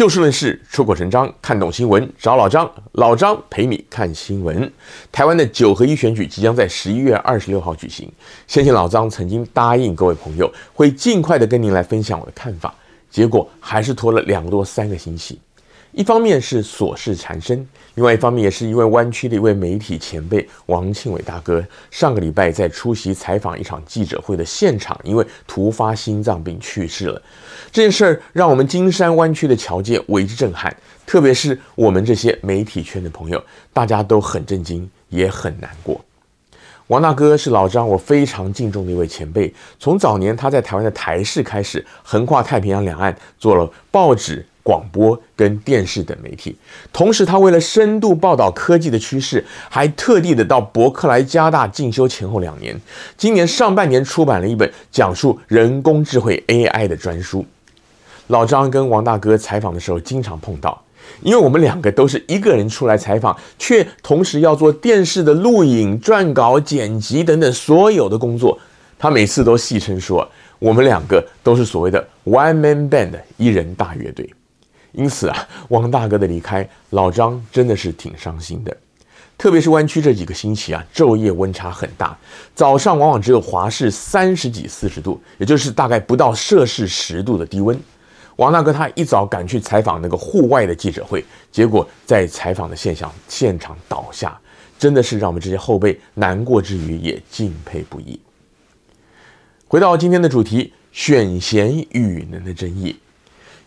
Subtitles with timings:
[0.00, 4.72] 就事论事，出口成章，看懂新闻找老张，老张陪你看新闻。
[5.12, 8.10] 台湾的九合一选举即将在十一月二十六号举行。
[8.46, 12.74] 相信老张曾经答应各位朋友，会尽快的跟您来分享我的看法，
[13.10, 15.38] 结果还是拖了两个多三个星期。
[15.92, 17.66] 一方面是琐事缠身，
[17.96, 27.20] 另外一方面也是因为湾区的一位媒体前辈王庆伟大哥上个礼拜在出席采访一场记者会的现场，因为突发心脏病去世了。
[27.72, 30.74] 这件事儿让我们金山湾区的侨界为之震撼，
[31.04, 36.00] 特别是我们这些媒体圈的朋友，大家都很震惊，也很难过。
[36.86, 44.46] 王大哥是老张我非常敬重的一位前辈，从早年他在台湾的台视开始，横跨太平洋两岸，做了报纸。
[44.62, 46.56] 广播跟电视等媒体，
[46.92, 52.78] 同时他为了深度报道科技的趋势，还特地的到伯克莱加大进修前后两年。
[53.16, 57.44] 今年上半年出版了一本讲述人工智慧 AI 的专书。
[58.28, 60.80] 老张跟王大哥采访的时候经常碰到，
[61.22, 68.56] 因为我们两个都是一个人出来采访，却同时要做电视的录影、撰稿、剪辑等等所有的工作。
[68.98, 74.30] 他每次都戏称说，我们两个都是所谓的 One Man Band 一人大乐队。
[74.92, 78.76] 因此啊，王大哥的离开，老张真的是挺伤心的。
[79.38, 82.14] 特别是湾区这几个星期啊，昼夜温差很大，
[82.54, 87.78] 早上往往只有华氏三十几、四十度，也就是大概不到摄氏十度的低温。
[88.36, 94.38] 王大哥他一早赶去采访那个户外的记者会，结果在采访的现象现场倒下，
[94.78, 98.20] 真的是让我们这些后辈难过之余也敬佩不已。
[99.68, 102.96] 回到今天的主题，选贤与能的争议。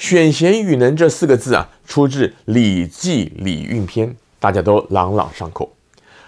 [0.00, 5.70] 选贤与能这四个字啊，出自《礼记·礼运篇》，大家都朗朗上口。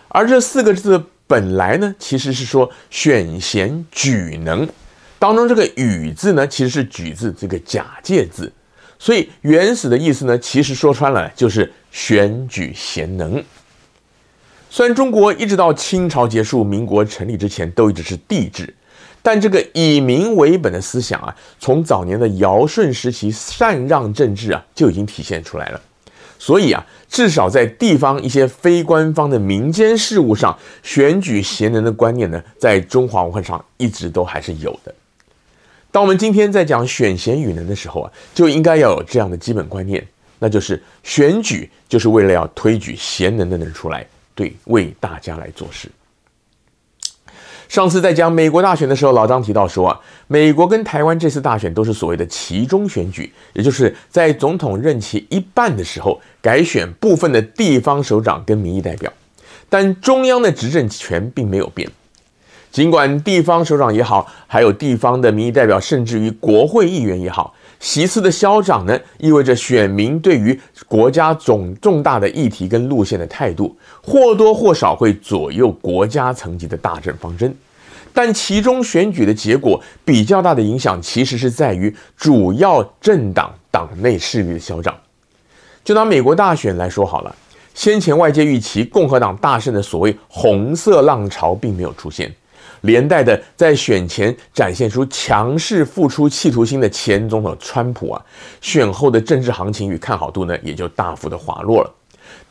[0.08, 4.68] 而这四个字本来呢，其实是说选贤举能，
[5.18, 8.52] 当中这个“与”字呢，其实是“举”字这个假借字，
[8.98, 13.42] 所以原始的意思呢，其实说穿了就是选举贤能。
[14.68, 18.74] 虽然中国一直到清朝结束、民国成立之前，都一直是帝制。
[19.22, 25.80] 但这个以民为本的思想啊，从早年的尧舜时期禅让政治啊就已经体现出来了。
[26.38, 34.92] 所以啊，至少在地方一些非官方的民间事务上，选举贤能的观念呢，在中华文化上一直都还是有的。
[35.92, 40.04] 当我们今天在讲选贤与能的时候啊，就应该要有这样的基本观念，
[40.40, 44.04] 那就是选举就是为了要推举贤能的人出来，
[44.34, 45.88] 对，为大家来做事。
[47.72, 59.10] 上次在讲美国大选的时候，老张提到说啊，美国跟台湾这次大选都是所谓的期中选举，也就是在总统任期一半的时候改选部分的地方首长跟民意代表，
[59.70, 61.90] 但中央的执政权并没有变。
[62.70, 77.52] 尽管地方首长也好，还有地方的民意代表，甚至于国会议员也好，席次的消长呢，意味着选民对于国家总重大的议题跟路线的态度，或多或少会左右国家层级的大政方针。
[78.12, 84.96] 但其中选举的结果比较大的影响，其实是在于主要政党党内势力的消长。
[85.82, 87.34] 就拿美国大选来说好了，
[87.74, 92.32] 先前外界预期共和党大胜的所谓“红色浪潮”并没有出现，
[92.82, 98.22] 连带的在选前展现出强势复出企图心的前总统川普啊，
[98.60, 101.92] 选后的政治行情与看好度呢也就大幅的滑落了。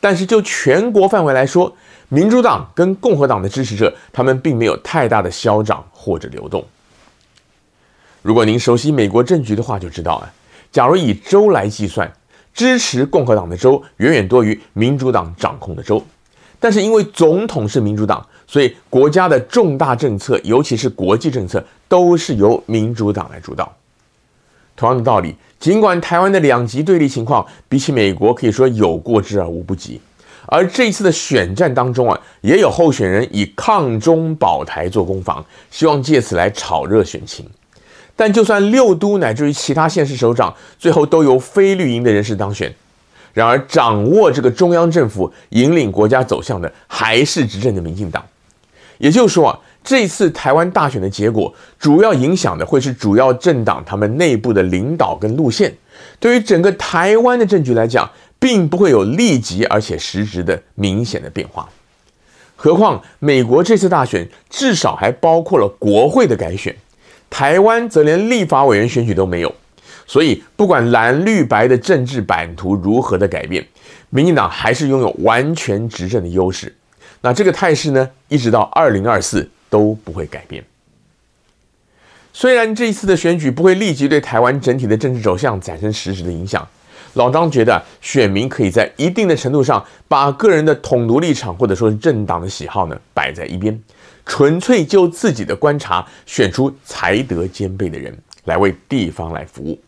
[0.00, 1.74] 但是就全国范围来说，
[2.08, 6.64] 民主党跟共和党的支持者，他们并没有太大的消长或者流动。
[8.20, 10.32] 如果您熟悉美国政局的话，就知道啊，
[10.70, 12.10] 假如以州来计算，
[12.54, 16.04] 支持共和党的州远远多于民主党掌控的州。
[16.62, 23.70] 但是因为总统是民主党，所以国家的重大政策，尤其是国际政策，都是由民主党来主导。
[24.76, 30.00] 同样的道理，尽管台湾的两极对立情况比起美国可以说有过之而无不及。
[30.46, 37.44] 而这一次的选战当中啊，也有候选人以抗中保台做攻防，希望借此来炒热选情。
[38.14, 42.72] 但就算六都乃至于其他县市首长最后都由非绿营的人士当选，
[43.32, 48.24] 然而掌握这个中央政府、引领国家走向的还是执政的民进党。
[48.98, 55.74] 也就是说啊，这次台湾大选的结果，主要影响的会是主要政党他们内部的领导跟路线。
[56.20, 58.08] 对于整个台湾的政局来讲，
[58.38, 61.68] 并不会有立即而且实质的明显的变化，
[62.56, 66.74] 何况美国这次大选至少还包括了国会的改选，
[67.30, 69.54] 台湾则连立法委员选举都没有，
[70.12, 73.66] 所以不管蓝绿白的政治版图如何的改变，
[74.10, 76.76] 民进党还是拥有完全执政的优势。
[77.22, 80.62] 那这个态势呢，一直到二零二四都不会改变。
[82.34, 86.68] 虽然这一次的选举不会立即对台湾整体的政治走向产生实质的影响。
[87.14, 93.82] 老张觉得，选民可以在一定的程度上把个人的统独立场或者说政党的喜好呢摆在一边，
[94.26, 98.14] 纯粹就自己的观察选出才德兼备的人
[98.44, 99.80] 来为地方来服务。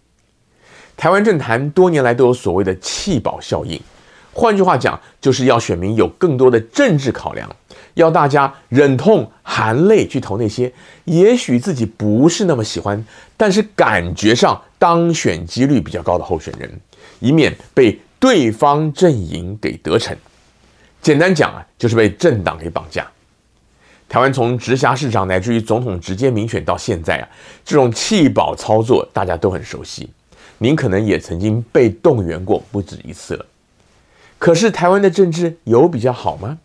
[0.97, 3.81] 台湾政坛多年来都有所谓的弃保效应，
[4.33, 7.49] 换句话讲，就是要选民有更多的政治考量，
[7.95, 10.73] 要大家忍痛含泪去投那些
[11.05, 13.05] 也许自己不是那么喜欢，
[13.37, 16.81] 但是感觉上当选几率比较高的候选人。
[17.21, 20.17] 以免被对方阵营给得逞，
[21.01, 23.07] 简单讲啊，就是被政党给绑架。
[24.09, 27.29] 台湾从直辖市长乃至于总统直接民选到现在啊，
[27.65, 30.11] 这种弃保操作大家都很熟悉，
[30.59, 33.47] 您可能也曾经被动员过不止一次了。
[34.39, 36.59] 可是台湾的政治有比较好吗？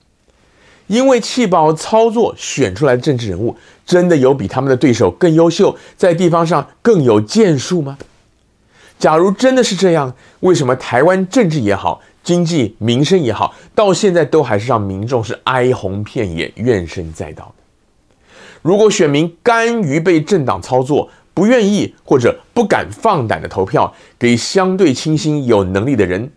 [0.88, 3.56] 因为弃保操作选出来的政治人物，
[3.86, 7.98] 真的有比他们的对手更优秀，在地方上更有建树吗？
[8.98, 17.54] 假如真的是这样，为什么台湾政治也好，经济民生也好，到现在都还是让民众是哀鸿遍野、怨声载道？
[18.62, 21.10] 如果选民甘于被政党操作，
[21.40, 26.30] 不愿意或者不敢放胆的投票给相对清新有能力的人，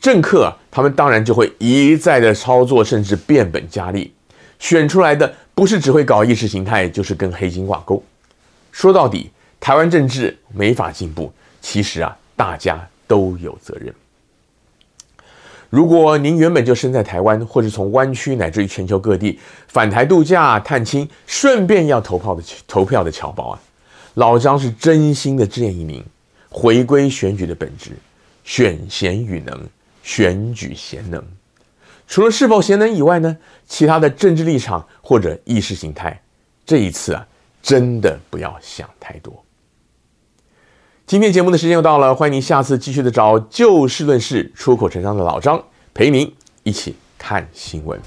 [0.00, 4.10] 政客，他们当然就会一再的操作，甚至变本加厉，
[4.58, 8.02] 选出来的不是只会搞意识形态，就是跟黑金挂钩。
[8.72, 9.30] 说到底，
[9.60, 11.30] 台湾政治没法进步。
[11.60, 13.92] 其实啊，大家都有责任。
[15.68, 23.60] 如果您原本就生在台湾，或是从湾区乃至于全球各地返台度假、探亲，顺便要投票的投票的侨胞啊，
[24.18, 26.04] 老张是真心的建议您
[26.50, 27.92] 回归选举的本质：
[28.42, 29.56] 选贤与能，
[30.02, 31.24] 选举贤能。
[32.08, 33.36] 除了是否贤能以外呢，
[33.68, 36.20] 其他的政治立场或者意识形态，
[36.66, 37.24] 这一次啊，
[37.62, 39.44] 真的不要想太多。
[41.06, 45.62] 今天节目的时间又到了，欢迎您下次继续的找就事论事、出口成章的老张
[45.94, 46.34] 陪您
[46.64, 48.00] 一起看新闻。